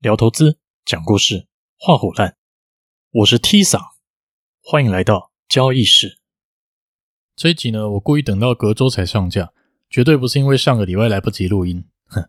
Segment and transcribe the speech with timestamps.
[0.00, 2.36] 聊投资，讲故事，画虎烂。
[3.10, 3.82] 我是 T 桑，
[4.62, 6.20] 欢迎来到交易室。
[7.36, 9.52] 这一集呢，我故意等到隔周才上架，
[9.90, 12.26] 绝对不是因为上个礼拜来不及录音，哼，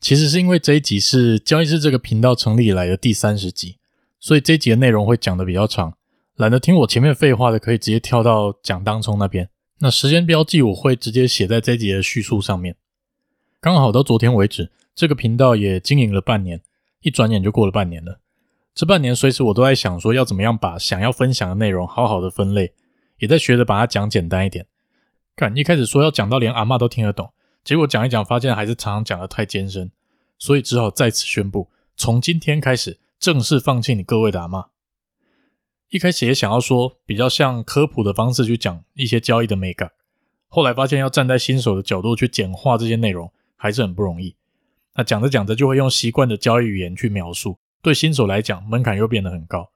[0.00, 3.76] 其实是因为这一集是交易室这个频道成立以来的第三十集，
[4.18, 5.98] 所以这一集的内容会讲的比较长。
[6.36, 9.50] 懒得听我前面废话的，可以直接跳到讲当冲那边。
[9.80, 12.76] 那时间标记我会直接写在这一集的叙述上面。
[13.60, 16.62] 刚好到昨天为止，这个频道也经营了半年，
[17.02, 18.20] 一转眼就过了半年了。
[18.74, 22.72] 这半年，随时我都在想说要怎么样把想要分享的内容好好的分类，
[23.18, 24.66] 也在学着把它讲简单一点。
[25.34, 27.32] 看一开始说要讲到连阿嬷都听得懂，
[27.64, 29.90] 结果讲一讲发现还是常常讲的太艰深，
[30.38, 34.68] 所以只好再次宣布，从今天开始正式放弃你各位的阿嬷。
[35.88, 39.90] 一开始也想要说比较像科普的方式去讲一些交易的美感，
[40.46, 44.36] 后来发现要站在新手的角度去简化这些内容还是很不容易。
[44.94, 49.70] 那讲着讲着就会用习惯的交易语言去描述，对新手来讲门槛又变得很高。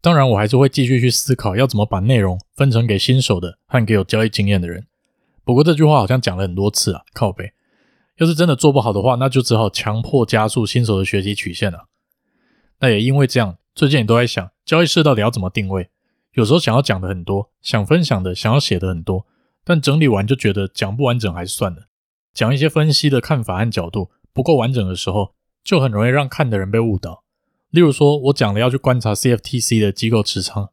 [0.00, 4.86] 当然，我还是会继续去思考要怎么把内容分成给新手的和给有交易经验的人。
[5.44, 7.52] 不过这句话好像讲了很多次啊，靠北。
[8.16, 11.86] 要是真的做不好的话，那就只好强迫加速新手的学习曲线了。
[12.80, 13.58] 那也因为这样。
[13.74, 15.88] 最近也都在想，交易室到底要怎么定位？
[16.32, 19.24] 有时候想要讲的很多，想分享的、想要写的很多，
[19.64, 21.82] 但整理完就觉得讲不完整，还是算了。
[22.34, 27.24] 讲一些分析的看法和角度不够完整的时候，就很容易让看的人被误导。
[27.70, 30.68] 例如说，我讲了要去观察 CFTC 的机构持仓，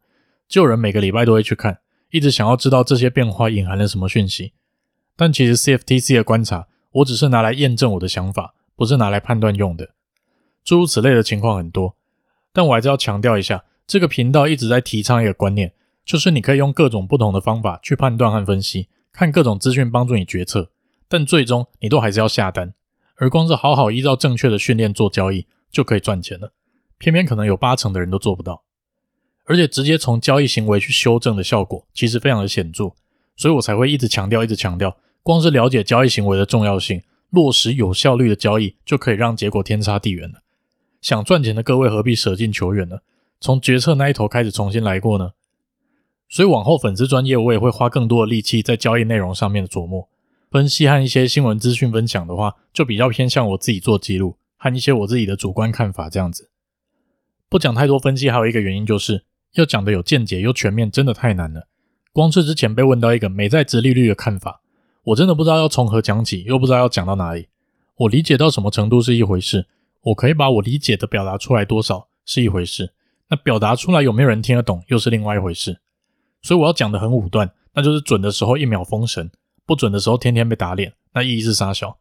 [0.47, 1.79] 就有人每个礼拜都会去看，
[2.11, 4.53] 一直想要知道这些变化隐含了什么讯息。
[5.15, 9.95] 但其实 CFTC 的观察，我只是拿来验证我的想法，不是拿来判断用的。
[10.63, 11.95] 诸如此类的情况很多。
[12.53, 15.73] 但我还是要强调一下，这个频道一直在提倡一个观念，
[16.05, 20.69] 就是你可以用各种不同的方法去判断和分析，看各种资讯帮助你决策，
[21.09, 22.75] 但最终你都还是要下单。
[23.17, 26.53] 而光是好好依照正确的训练做交易就可以赚钱了，
[26.97, 28.63] 偏偏可能有八成的人都做不到，
[29.45, 32.93] 而且直接从交易行为去修正的效果其实非常的显著，
[33.35, 40.41] 所以我才会一直强调，一直强调，光是了解交易行为的重要性，落实有效率的交易就可以让结果天差地远了。
[41.01, 42.97] 想赚钱的各位何必舍近求远呢？
[43.39, 45.31] 从决策那一头开始重新来过呢？
[46.27, 50.09] 所以往后粉丝专业我也会花更多的力气在交易内容上面的琢磨、
[50.55, 56.49] 分析和一些新闻资讯分享的话，就比较偏向我自己做记录和一些我自己的主观看法这样子。
[57.49, 61.67] 不讲太多分析，还有一个原因就是要讲的有见解又全面，真的太难了。
[62.13, 64.61] 光是之前被问到一个美债殖利率的看法，
[65.03, 67.49] 我真的不知道要从何讲起，又不知道要讲到哪里。
[67.97, 69.67] 我理解到什么程度是一回事。
[70.03, 72.93] 我可以把我理解的表达出来多少是一回事，
[73.27, 75.81] 那表达出来有没有人听得懂又是另外一回事。
[76.41, 79.29] 所以我要讲的很武断，那就是准的时候一秒封神，
[79.65, 81.97] 不准的时候天天被打脸，那意义是啥小。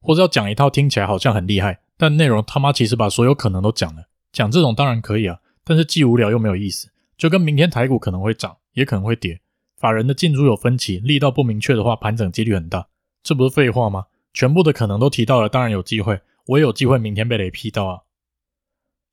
[0.00, 4.04] 或者要讲一套听起来好像很厉害，但内容他妈其实把所有可能都讲了。
[4.32, 6.90] 讲这种当然可以啊，但是既无聊又没有意思。
[7.16, 9.40] 就跟明天台股可能会涨，也可能会跌，
[9.76, 12.88] 法人的进出有分歧，力道不明确的话，盘整几率很大，
[13.22, 14.06] 这不是废话吗？
[14.32, 16.20] 全部的可能都提到了，当然有机会。
[16.46, 18.00] 我也有机会明天被雷劈到啊！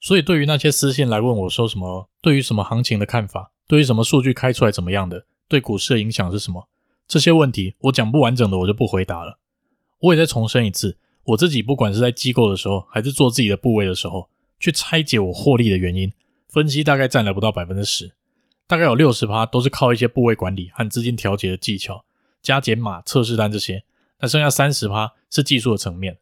[0.02, 6.68] 所以对于那些私信来问我说什么，对于什么行情的看法，对于什么数据开出来怎么样的，对股市的影响是什么，
[7.12, 9.38] 这些问题我讲不完整的我就不回答了。
[10.00, 16.14] 我也再重申一次，我自己不管是在机构的时候，还是做自己的部位的时候，去拆解我获利的原因，
[16.48, 18.14] 分析大概占了不到百分之十，
[18.66, 22.06] 大概有六十趴都是靠一些部位管理和资金调节的技巧，
[22.42, 23.84] 加减码、测试单这些，
[24.22, 26.18] 那剩下三十趴是技术的层面。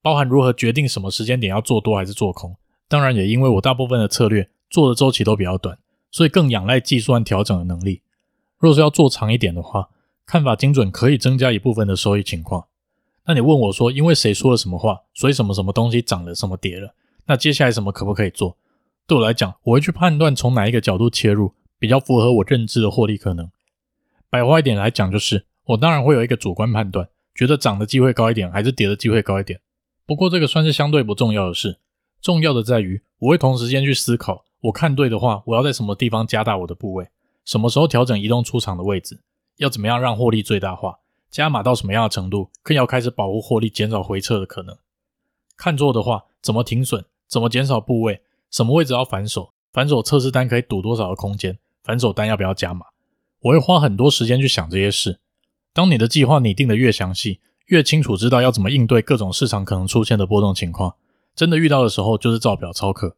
[0.00, 2.54] 包含如何决定什么时间点要做多还是做空，
[2.86, 5.76] 当然也因为我大部分的策略做的周期都比较短，
[6.12, 8.02] 所以更仰赖技术和调整的能力。
[8.56, 9.90] 若是要做长一点的话，
[10.26, 12.66] 看法精准可以增加一部分的收益情况。
[13.26, 16.94] 那你问我说，因为谁说了什么话，所以什么什么东西涨了，什么跌了，
[17.26, 18.56] 那接下来什么可不可以做？
[19.06, 23.50] 对我来讲，我会去判断从哪一个角度切入比较符合我认知的获利可能。
[24.30, 29.60] 白话一点来讲，就是我当然会有一个主观判断，觉得涨的机会高一点，还是跌的机会高一点。
[30.06, 31.78] 不过这个算是相对不重要的事，
[32.20, 37.08] 重要的在于我会同时间去思考，我看对的话，我要在什么地方加大我的部位，
[37.44, 39.20] 什么时候调整移动出场的位置，
[39.56, 40.98] 要怎么样让获利最大化，
[41.30, 44.76] 加码到什么样的程度，更要开始保护获利，减少回撤的可能。
[45.56, 52.86] 看错的话，怎么停损，怎么减少部位，什么位置要反手，反手测试单可以赌多少的空间，反手单要不要加码，
[53.40, 55.20] 我会花很多时间去想这些事。
[55.72, 60.96] 当你的计划拟定的越详细，越清楚知道要怎么应对各种市场可能出现的波动情况，
[61.34, 63.16] 真的遇到的时候就是照表操课。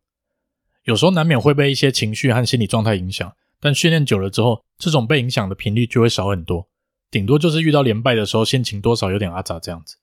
[0.84, 3.34] 有时候难免会被一些情绪和心理状态影响，
[3.66, 6.68] 但训练久了之后，这种被影响的频率就会少很多。
[7.10, 9.96] 顶多就是遇到连败的时候，心情多少有点阿杂这样子。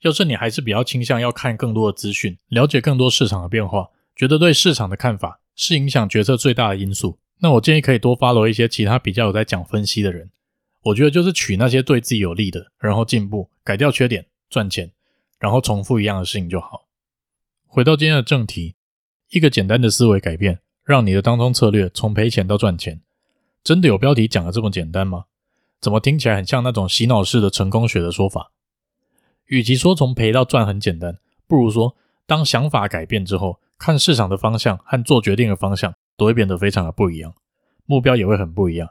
[0.00, 10.32] 要是你还是比较倾向要看更多的资讯，了解更多市场的变化，觉得对市场的看法是影响决策最大的因素，那我建议可以多 follow 一些其他比较有在讲分析的人。
[10.82, 14.90] 我觉得就是取那些对自己有利的，然后进步，改掉缺点，赚钱，
[15.38, 16.88] 然后重复一样的事情就好。
[17.68, 18.74] 回到今天的正题，
[19.28, 20.58] 一个简单的思维改变，
[20.90, 23.00] 让你的当中策略从赔钱到赚钱，
[23.62, 25.26] 真的有标题讲的这么简单吗？
[25.80, 28.50] 怎么听起来很像那种洗脑式的成功学的说法？
[29.46, 31.96] 与其说从赔到赚很简单，不如说
[32.26, 37.32] 当想法改变之后，看市场的方向和做决定的方向都会变得非常的不一样，
[37.86, 38.90] 目标也会很不一样。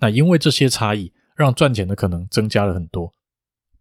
[0.00, 1.12] 那因为这些差异。
[1.38, 3.12] 让赚钱的可能增加了很多。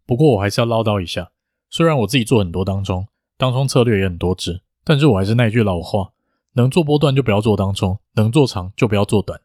[0.05, 1.31] 不过我还是要唠叨一下，
[1.71, 6.11] 虽然我自己做很多当中，当中策略也很多支，但是我还是那句老话，
[6.57, 9.39] 能做波段就不要做当冲，能做长就不要做短。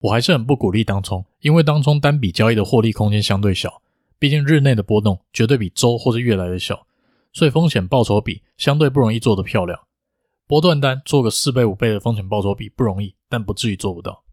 [0.00, 3.80] 我还是很不鼓励当冲，因为当冲单笔交易的获利空间相对小，
[4.18, 6.84] 毕竟日内的波动绝对比周或是月来的小，
[7.32, 9.78] 所以风险报酬比相对不容易做得漂亮。
[10.48, 14.24] 波段单做个四倍五倍的风险报酬比不容易，但不至于做不到。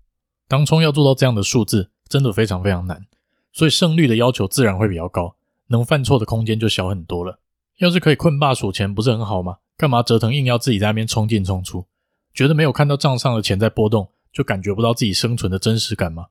[0.48, 3.06] 当冲要做到这样的数字，真的非常非常难。
[3.52, 5.36] 所以胜率的要求自然会比较高，
[5.68, 7.40] 能犯错的空间就小很多了。
[7.78, 9.58] 要是可以困霸数钱，不是很好吗？
[9.78, 11.86] 干嘛折腾硬要自己在那边冲进冲出？
[12.34, 16.28] 觉得没有看到账上的钱在波动，就感觉不到自己生存的真实感吗？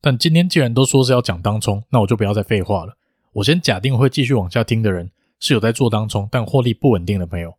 [0.00, 2.96] 但今天既然都说是要讲当冲，那我就不要再废话了。
[3.32, 7.56] 我先假定会继续往下听的人是有在做当冲但获利不稳定的朋友。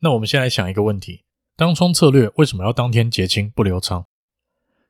[0.00, 1.24] 那我们先来想一个问题：
[1.56, 4.06] 当冲策略为什么要当天结清不留仓？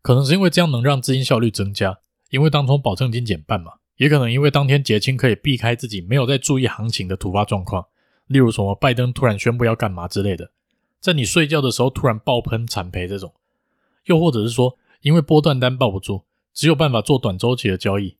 [0.02, 1.98] 可能是因为这样能让资金效率增加。
[2.30, 7.86] 因为当冲保证金减半嘛，也可能因为当天结清可以避开自己没有在注意行情的突发状况，
[8.26, 10.50] 例如什么拜登突然宣布要干嘛之类的，
[11.00, 13.34] 在你睡觉的时候突然爆喷惨赔这种，
[14.04, 18.16] 又或者是说因为波段单抱不住，只有办法做短周期的交易，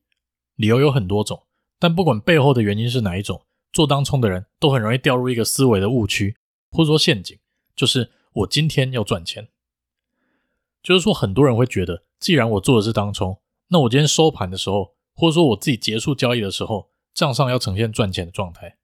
[0.55, 1.43] 理由有很多种，
[1.79, 3.43] 但不管背后的原因是哪一种，
[3.73, 6.37] 做当冲的人都很容易掉入一个思维的误区
[6.71, 7.37] 或者说陷阱，
[7.75, 9.49] 就是我今天要赚钱，
[10.81, 13.39] 就是说很多人会觉得，既然我做的是当冲。
[13.69, 18.77] 那我今天收盘的时候，或者说我自己结束交易的时候，账上要呈现赚钱的状态。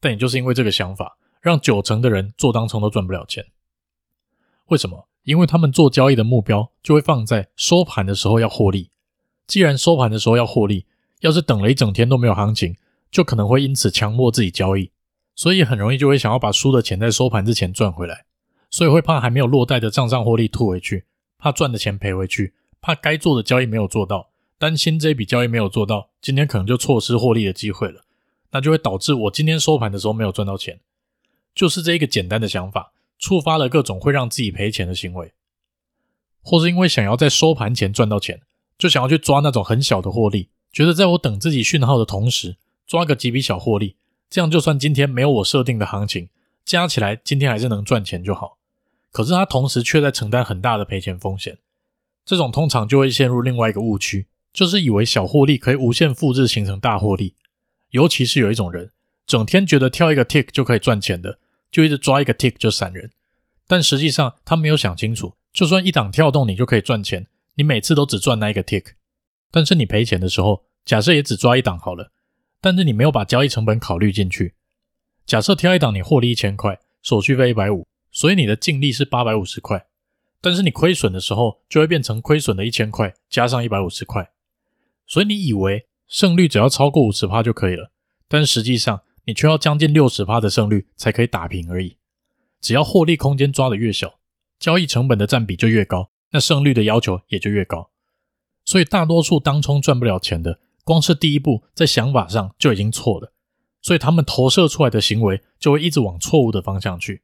[0.00, 3.46] 但也就是因为这个想法，让九成的人做当冲都赚不了钱。
[4.64, 5.06] 为什么？
[5.22, 8.90] 因为他们做交易的目标就会放在收盘的时候要获利。
[9.46, 10.86] 既然收盘的时候要获利，
[11.20, 12.74] 要是等了一整天都没有行情，
[13.12, 14.90] 就可能会因此强迫自己交易，
[15.36, 18.24] 所以很容易就会想要把输的钱在收盘之前赚回来，
[18.68, 21.04] 所以会怕还没有落袋的账上获利吐回去，
[21.38, 22.54] 怕赚的钱赔回去。
[22.80, 28.02] 怕该做的交易没有做到，担心这笔交易没有做到，今天可能就错失获利的机会了，
[28.50, 30.80] 那就会导致我今天收盘的时候没有赚到钱。
[31.56, 35.32] 就是这一个简单的想法，触发了各种会让自己赔钱的行为，
[36.42, 38.42] 或是因为想要在收盘前赚到钱，
[38.78, 42.56] 就想要去抓那种很小的获利，觉得在我等自己讯号的同时，
[42.86, 43.96] 抓个几笔小获利，
[44.28, 46.28] 这样就算今天没有我设定的行情，
[46.64, 48.58] 加起来今天还是能赚钱就好。
[49.10, 51.56] 可是他同时却在承担很大的赔钱风险。
[52.26, 57.34] 这种通常就会陷入另外一个误区，就是以为小获利可以无限复制形成大获利。
[57.92, 58.90] 尤其是有一种人，
[59.26, 61.38] 整天觉得跳一个 tick 就可以赚钱的，
[61.76, 63.10] 就一直抓一个 tick 就闪人。
[63.66, 67.26] 但实际上他没有想清楚，就算一档跳动你就可以赚钱，
[67.56, 68.94] 你每次都只赚那一个 tick，
[69.50, 72.12] 但是你赔钱的时候，假设也只抓一档好了，
[72.62, 74.54] 但是你没有把交易成本考虑进去。
[75.26, 79.84] 假设挑一档你获利一千块，手续费一百五，所以你的净利是八百五十块。
[80.40, 84.30] 但是你亏损的时候，就会变成亏损的一千块加上一百五十块，
[85.06, 87.90] 所以你以为胜率只要超过五十趴就可以了，
[88.28, 91.98] 但实际上你却要将近六十趴的胜率才可以打平而已。
[92.60, 94.18] 只要获利空间抓得越小，
[94.58, 97.90] 交易成本的占比就越高，那胜率的要求也就越高。
[98.64, 103.34] 所以大多数当冲赚不了钱的，光是第一步在想法上就已经错了，
[103.82, 107.22] 所以他们投射出来的行为就会一直往错误的方向去。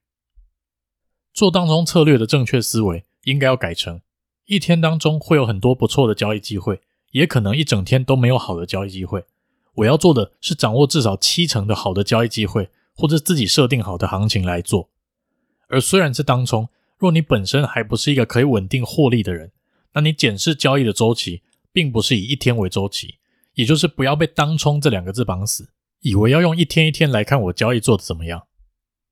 [1.33, 3.05] 做当冲策略的正确思维。
[3.25, 4.01] 应该要改成
[4.47, 6.81] 一天当中会有很多不错的交易机会，
[7.13, 9.25] 也可能一整天都没有好的交易机会。
[9.75, 14.91] 我要做的是掌握至少七成的好的交易机会，或者自己设定好的行情来做。
[15.69, 19.53] 而虽然是当冲，若你本身还不是一个可以稳定获利的人，
[19.95, 23.17] 那你检视交易的周期，并不是以一天为周期，
[23.55, 28.47] 也就是不要被当冲这两个字绑死，以为要用一天一天来看我交易做的怎么样。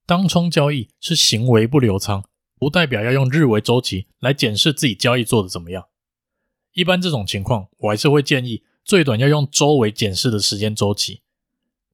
[0.06, 2.24] 当冲交易是行为不留仓。
[2.58, 5.86] 不代表要用日为周期来检视自己交易做得怎么样。
[6.74, 11.22] 一般这种情况，我还是会建议最短要用周为检视的时间周期。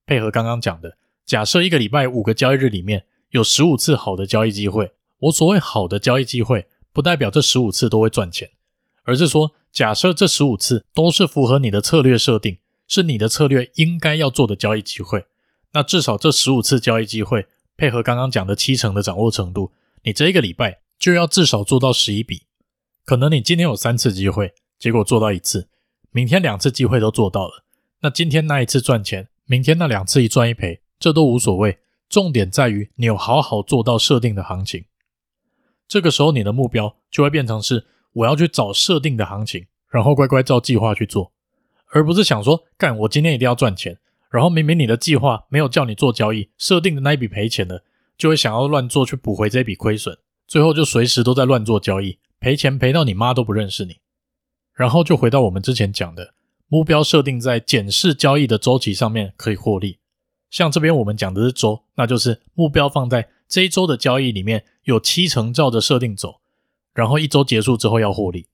[0.06, 8.50] 配合刚刚讲的，假设一个礼拜五个交易日里面有十五次好的交易机会，我所谓好的交易机会，不代表这十五次都会赚钱，
[9.02, 15.26] 而是说，假设这十五次都是符合你的策略设定，是你的策略应该要做的交易机会，
[15.72, 19.72] 那至少这十五次交易机会，配合刚刚讲的七成的掌握程度，
[20.04, 22.44] 你这一个礼拜就要至少做到十一笔。
[23.04, 25.68] 可能你今天有三次机会，结果做到一次，
[26.16, 27.62] 明天两次机会都做到了，
[28.00, 31.76] 那今天那一次赚钱，明天那两次一赚一赔，这都无所谓。
[32.08, 34.86] 重点在于你有好好做到设定的行情。
[35.86, 41.32] 这个时候你的目标就会变成是我要去找设定的行情，然后乖乖照计划去做。
[41.92, 43.98] 而不是想说，干，我今天一定要赚钱，
[44.30, 47.84] 然后明明你的计划没有叫你做交易，设定的那一笔赔钱了，
[48.16, 53.98] 就会想要乱做去补回这笔亏损，最后就随时都在乱做交易，赔钱赔到你妈都不认识你。
[54.76, 56.34] 然后就回到我们之前讲的，
[56.68, 59.98] 目标设定在检视交易的周期上面可以获利。
[60.50, 66.40] 像这边我们讲的是周，那就是目标放在这一周的交易里面有七成照着设定走，
[66.92, 68.46] 然后一周结束之后要获利，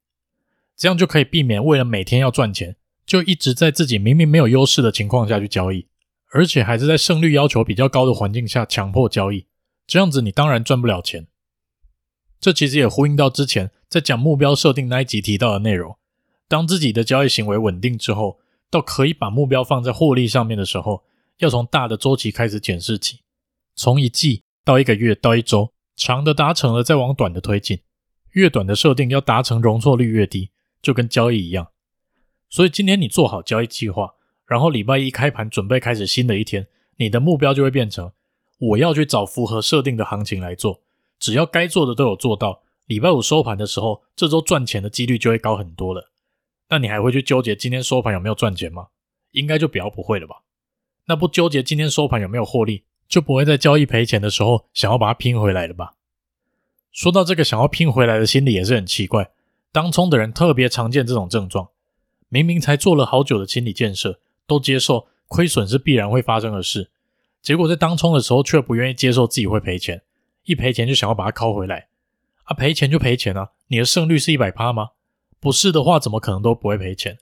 [0.77, 2.77] 这样就可以避免为了每天要赚钱。
[3.05, 5.89] 就一直在自己明明没有优势的情况下去交易，
[6.31, 9.47] 而且还是在胜率要求比较高的环境下强迫交易，
[9.89, 11.27] 这样子你当然赚不了钱。
[12.41, 15.97] 这其实也呼应到之前在讲目标设定那一集提到的内容：
[16.53, 21.03] 当自己的交易行为稳定之后，到可以把目标放在获利上面的时候，
[21.39, 23.21] 要从大的周期开始检视起，
[23.75, 27.81] 从一季到一个月到一周，长的达成了再往短的推进，
[28.33, 30.51] 越短的设定要达成容错率越低，
[30.83, 31.69] 就跟交易一样。
[32.51, 36.67] 所以今天你做好交易计划，然后礼拜一开盘准备开始新的一天，
[36.99, 38.13] 你的目标就会变成
[38.59, 40.83] 我要去找符合设定的行情来做，
[41.19, 46.12] 只要该做的都有做到，礼拜五收盘的时候，这周赚钱的几率就会高很多了。
[46.73, 48.87] 那你还会去纠结今天收盘有没有赚钱吗？
[49.33, 50.37] 应该就比较不会了吧？
[51.05, 55.97] 那不纠结今天收盘有没有获利，就不会在交易赔钱的时候想要把它拼回来了吧？
[56.91, 59.33] 说到这个想要拼回来的心理也是很奇怪，
[59.71, 61.69] 当冲的人特别常见这种症状。
[62.31, 66.91] 明明才做了好久的心理建设，都接受亏损是必然会发生的事，
[67.43, 70.01] 结果在当冲的时候却不愿意接受自己会赔钱，
[70.45, 71.89] 一赔钱就想要把它拷回来，
[72.45, 74.93] 啊，赔钱就赔钱啊，你的胜率是一百趴吗？
[75.43, 77.19] 不是的话，怎么可能都不会赔钱？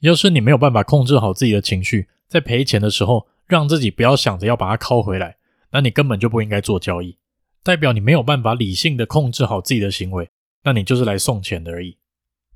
[0.00, 5.36] 要是你没有办法控制好自己的情绪，在赔钱的时候让自己不要想着要把它拷回来，
[5.70, 7.16] 那你根本就不应该做交易，
[7.62, 10.28] 代表你没有办法理性的控制好自己的行为，
[10.64, 11.96] 那你就是来送钱的而已。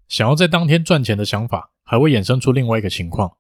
[0.09, 3.37] 想要在当天赚钱的想法，还会衍生出另外一个情况，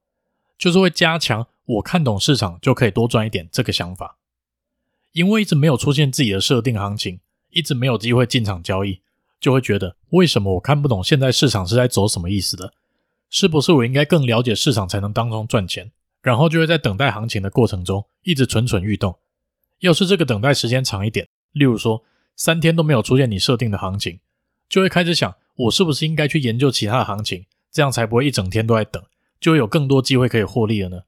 [0.57, 4.17] 就是会加强我看懂市场就可以多赚一点这个想法。
[5.11, 7.19] 因为一直没有出现自己的设定行情，
[7.51, 9.01] 一直没有机会进场交易，
[9.43, 12.73] 就会觉得为什么我看不懂现在市场是在走什么意思的？
[13.29, 15.91] 是不是我应该更了解市场才能当中赚钱？
[16.23, 19.19] 然后就会在等待行情的过程中一直蠢蠢欲动。
[19.81, 22.05] 要是这个等待时间长一点，例如说
[22.37, 24.21] 三天都没有出现你设定的行情，
[24.69, 25.35] 就会开始想。
[25.55, 29.03] 我是不是应该去研究其他的行情，这样才不会一整天都在等，
[29.39, 31.03] 就会有更多机会可以获利了呢？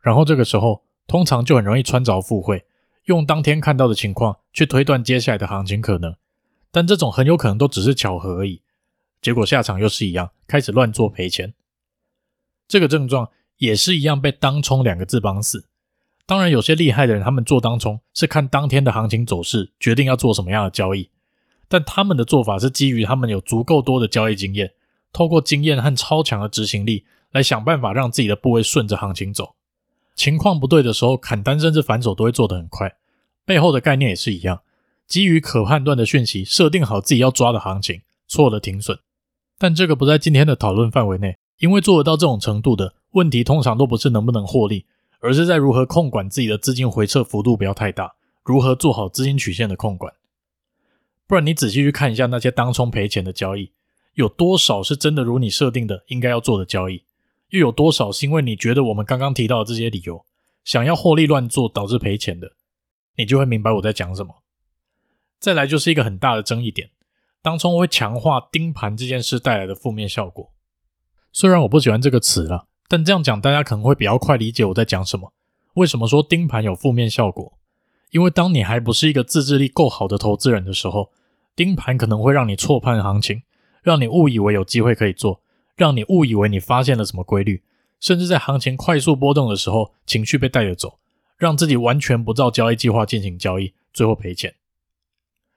[0.00, 2.64] 然后这个时候，通常就很容易穿凿附会，
[3.04, 6.16] 用当天看到的情况去推断接下来的行情可能，
[6.76, 8.60] 但这种很有可能都只是巧合而已，
[9.22, 11.54] 结果下场又是一样，开始乱做赔钱。
[12.68, 15.68] 这个症状也是一样被当冲两个字绑死。
[16.26, 21.08] 当然，有些厉害的人，他们做当冲是看当天的行情走势，决定要做什么样的交易。
[21.66, 24.74] 但他们的做法是基于他们有足够多的交易经验，
[25.14, 29.54] 透过经验和超强的执行力来想办法让自己的部位顺着行情走。
[30.14, 32.96] 情况不对的时候，砍单甚至反手都会做得很快。
[33.46, 34.60] 背后的概念也是一样，
[35.06, 38.98] 基于可判断的讯息，设定好自己要抓的行情，错了停损。
[39.58, 44.84] 但这个不在今天的讨论范围内，因为做得到这种程度的问题，通常都不是能不能获利，
[45.20, 50.12] 而是在如何控管自己的资金回撤幅度不要太大，如何做好资金曲线的控管。
[51.26, 53.70] 不然你仔细去看一下那些当冲赔钱的交易，
[54.14, 57.04] 有多少是真的如你设定的应该要做的交易，
[57.50, 60.24] 又有多少是因为你觉得我们刚刚提到的这些理由，
[60.64, 62.52] 想要获利乱做导致赔钱的，
[63.16, 64.42] 你就会明白我在讲什么。
[65.38, 66.90] 再来就是一个很大的争议点，
[67.42, 70.52] 当冲会强化盯盘这件事带来的负面效果。
[71.32, 75.32] 虽然我不喜欢这个词啦，但这样讲大家可能会比较快理解我在讲什么。
[75.74, 77.58] 为什么说盯盘有负面效果？
[78.10, 81.10] 因为当你还不是一个自制力够好的投资人的时候，
[81.54, 83.42] 盯盘可能会让你错判行情，
[83.82, 85.42] 让你误以为有机会可以做，
[85.76, 87.62] 让你误以为你发现了什么规律，
[88.00, 90.98] 甚至在行情快速波动的时候，情绪被带着走，
[91.36, 94.54] 让自己完全不照交易计划进行交易，最后赔钱。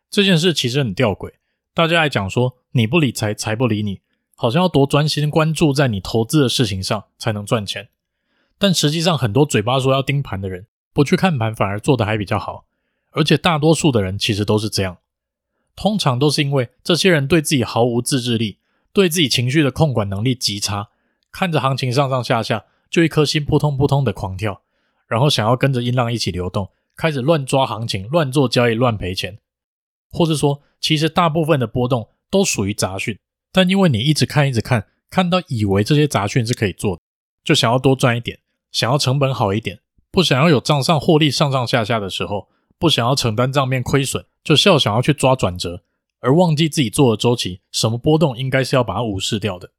[0.09, 1.33] 这件事其实很吊诡，
[1.73, 4.01] 大家爱讲说你不理财，财不理你，
[4.35, 7.89] 好像要多专心关注在你投资的事情上才能赚钱，
[8.57, 10.65] 但实际上很多嘴巴说要盯盘的人。
[10.91, 12.65] 不去看盘反而做得还比较好，
[13.11, 14.97] 而且大多数的人其实都是这样，
[15.75, 18.57] 通常都是因为这些人对自己毫无自制力，
[18.91, 20.89] 对自己情绪的控管能力极差，
[21.31, 24.63] 看着行情上上下下就一颗心扑通扑通的狂跳，
[25.07, 29.37] 然后想要跟着音浪一起流动，开始乱抓行情、乱做交易、乱赔钱，
[30.11, 33.17] 或是说，其实大部分的波动都属于杂讯，
[33.51, 37.01] 但因为你一直看、一直看，看到以为这些杂讯是可以做的，
[37.43, 38.39] 就想要多赚一点，
[38.71, 39.79] 想要成本好一点，
[40.11, 45.83] 不想要有账上获利上上下下的时候，不想要承担账面亏损，就笑想要去抓转折，
[46.19, 49.71] 而忘记自己做的周期，什么波动应该是要把它无视掉的。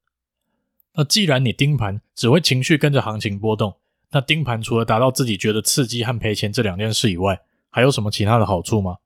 [0.94, 3.76] 那既然你盯盘只会情绪跟着行情波动，
[4.10, 8.96] 那盯盘除了达到自己觉得刺激和赔钱这两件事以外，还有什么其他的好处吗？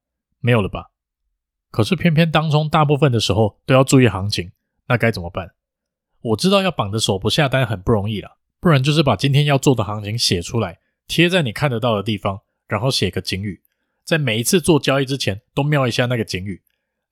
[0.40, 0.90] 没有了吧？
[1.74, 4.52] 可是偏偏当中大部分的时候都要注意行情，
[4.86, 5.50] 那该怎么办？
[6.20, 10.78] 我知道要绑着手不下单很不容易啦，不然就是把今天要做的行情写出来，
[11.08, 13.60] 贴在你看得到的地方，然后写个警语，
[14.04, 16.62] 在每一次做交易之前都瞄一下那个警语。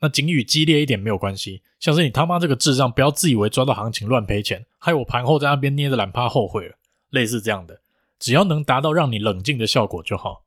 [0.00, 6.76] 那警语激烈一点没有关系，像是你他妈这个智障，不要自以为抓到行情乱赔钱，害我盘后在那边捏着懒趴后悔了，
[7.10, 7.80] 类似这样的，
[8.20, 10.44] 只要能达到让你冷静的效果就好。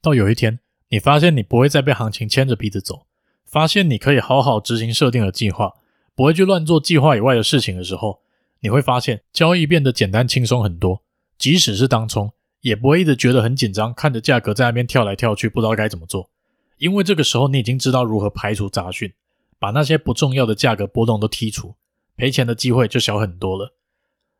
[0.00, 0.60] 到有一天，
[0.90, 3.06] 你发现你不会再被行情牵着鼻子走，
[3.44, 5.74] 发现你可以好好执行设定的计划，
[6.14, 8.20] 不会去乱做计划以外的事情的时候，
[8.60, 11.02] 你会发现交易变得简单轻松很多，
[11.36, 16.30] 即使是当冲，也不会一直觉得很紧张，看着价格在那边跳来跳去，不知道该怎么做。
[16.78, 19.12] 因为这个时候你已经知道如何排除杂讯，
[19.58, 21.74] 把那些不重要的价格波动都剔除，
[22.16, 23.74] 赔钱的机会就小很多了。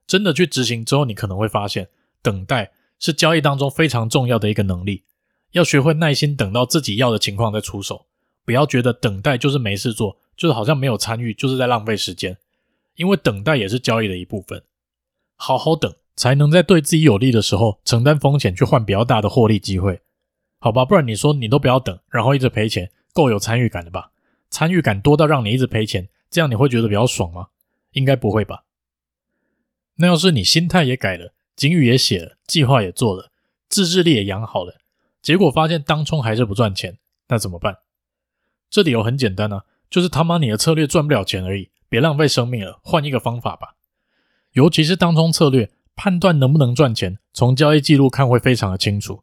[0.07, 1.89] 真的去执行之后，你可能会发现，
[2.23, 5.05] 等待是交易当中非常重要的一个能力。
[5.53, 8.07] 要学会耐心等到自己要的情况再出手，
[8.45, 12.37] 不要觉得等待就是没事做，就是好像没有参与，就是在浪费时间。
[12.97, 14.63] 因为等待也是交易的一部分，
[15.37, 20.01] 好好等，才能在对自己有利的时候承担风险，去换比较大的获利机会。
[20.59, 24.11] 好吧，不然你说你都不要等，然后一直赔钱，够有参与感的吧？
[24.51, 27.49] 参与感多到让你一直赔钱，这样你会觉得比较爽吗？
[27.93, 28.65] 应该不会吧？
[29.97, 33.31] 那要是你心态也改了，警语也写了，计划也做了，
[33.69, 34.81] 自制力也养好了，
[35.21, 36.99] 结果发现当冲还是不赚钱，
[37.29, 37.79] 那怎么办？
[38.71, 43.75] 这理由很简单啊，就是他妈你的策略赚不了钱而已，别浪费生命了，换一个方法吧。
[44.53, 49.23] 尤其是当冲策略，判断能不能赚钱，从交易记录看会非常的清楚。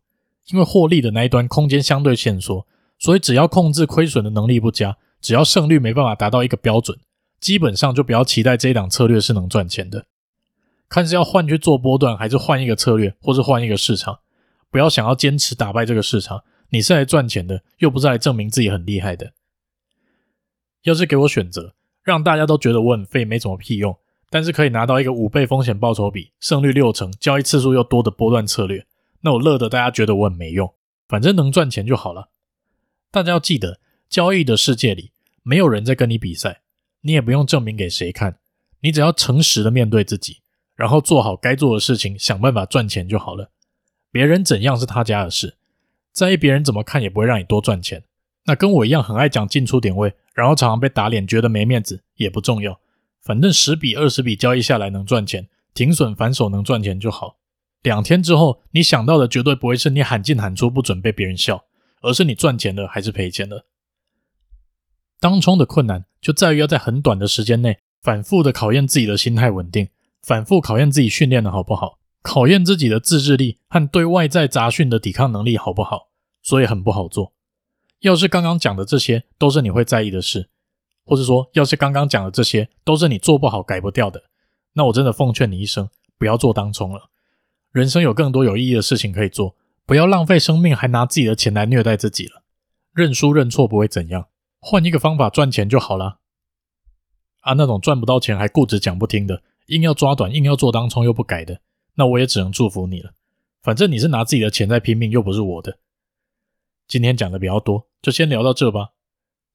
[0.51, 2.67] 因为获利的那一端空间相对限缩，
[2.99, 6.99] 所以只要控制亏损的能力不佳，只要胜率没办法达到一个标准，
[7.39, 10.05] 基本上就不要期待这一档策略是能赚钱的。
[10.87, 14.19] 看是要换去做波段，还是换一个策略，或是换一个市场，
[14.75, 16.43] 不要想要坚持打败这个市场。
[16.67, 19.31] 你是来赚钱的，又不是来证明自己很厉害的。
[20.83, 23.97] 要是给我选择，让大家都觉得我很废，没什么屁用，
[24.29, 28.85] 但是可以拿到一个五倍风险报酬比、胜率六成、交易次数又多的波段策略。
[29.21, 30.73] 那我乐得大家觉得我很没用，
[31.07, 32.29] 反正能赚钱就好了。
[33.09, 36.63] 大家要记得，交易的世界里没有人在跟你比赛，
[36.99, 38.39] 你也不用证明给谁看，
[38.81, 40.41] 你只要诚实的面对自己，
[40.75, 43.51] 然后做好该做的事情，想办法赚钱就好了。
[44.15, 45.57] 别人怎样是他家的事，
[46.13, 48.05] 在意别人怎么看也不会让你多赚钱。
[48.45, 52.79] 那跟我一样很爱讲进出点位，然后常常被打脸，觉得没面子也不重要，
[53.21, 57.35] 反正十笔二十笔交易下来能赚钱，停损反手能赚钱就好。
[57.83, 61.65] 两天之后，你想到的绝对不会是你喊进喊出不准被别人笑，
[61.99, 63.65] 而是你赚钱了还是赔钱了。
[65.19, 69.89] 当冲的困难就在于要在很短的时间内反复的考验自己的心态稳定，
[70.23, 76.09] 反复考验自己训练的好不好，考验自己的自制力和对外在杂讯的抵抗能力好不好，
[76.41, 77.33] 所以很不好做。
[77.99, 80.49] 要是刚刚讲的这些都是你会在意的事，
[81.05, 84.23] 或者说要是刚刚讲的这些都是你做不好改不掉的，
[84.73, 87.11] 那我真的奉劝你一声，不要做当冲了。
[87.71, 92.43] 人生有更多有意义的事情可以做，不要浪费生命，还拿自己的钱来虐待自己了。
[92.91, 96.17] 认输认错不会怎样，换一个方法赚钱就好了。
[97.41, 101.61] 啊，那种赚不到钱还固执讲不听的，硬要抓短，硬要做当冲又不改的，
[101.95, 103.13] 那我也只能祝福你了。
[103.61, 105.79] 反正你是拿自己的钱在拼命，又不是我的。
[106.87, 108.91] 今天讲的比较多，就先聊到这吧。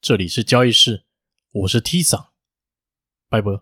[0.01, 1.05] 这里是交易室，
[1.53, 2.31] 我是 T 桑，
[3.29, 3.61] 拜拜。